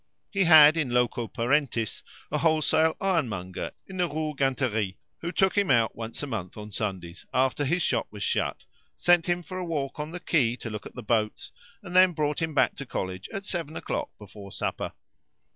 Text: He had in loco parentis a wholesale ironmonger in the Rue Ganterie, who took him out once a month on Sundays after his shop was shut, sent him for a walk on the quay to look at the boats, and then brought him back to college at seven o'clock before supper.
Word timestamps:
He 0.31 0.45
had 0.45 0.77
in 0.77 0.89
loco 0.89 1.27
parentis 1.27 2.01
a 2.31 2.39
wholesale 2.39 2.97
ironmonger 2.99 3.69
in 3.85 3.97
the 3.97 4.09
Rue 4.09 4.33
Ganterie, 4.35 4.97
who 5.19 5.31
took 5.31 5.55
him 5.55 5.69
out 5.69 5.95
once 5.95 6.23
a 6.23 6.25
month 6.25 6.57
on 6.57 6.71
Sundays 6.71 7.23
after 7.35 7.65
his 7.65 7.83
shop 7.83 8.07
was 8.09 8.23
shut, 8.23 8.63
sent 8.95 9.27
him 9.27 9.43
for 9.43 9.59
a 9.59 9.63
walk 9.63 9.99
on 9.99 10.09
the 10.09 10.19
quay 10.19 10.55
to 10.55 10.71
look 10.71 10.87
at 10.87 10.95
the 10.95 11.03
boats, 11.03 11.51
and 11.83 11.95
then 11.95 12.13
brought 12.13 12.41
him 12.41 12.55
back 12.55 12.75
to 12.77 12.85
college 12.87 13.29
at 13.31 13.45
seven 13.45 13.77
o'clock 13.77 14.09
before 14.17 14.51
supper. 14.51 14.91